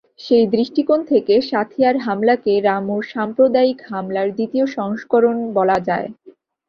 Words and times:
সেই 0.19 0.45
দৃষ্টিকোণ 0.47 0.99
থেকে 1.05 1.35
সাঁথিয়ার 1.49 1.95
হামলাকে 1.97 2.53
রামুর 2.61 3.03
সাম্প্রদায়িক 3.13 3.79
হামলার 3.89 4.27
দ্বিতীয় 4.31 4.65
সংস্করণ 4.77 5.37
বলা 5.57 5.77
যায়। 5.87 6.07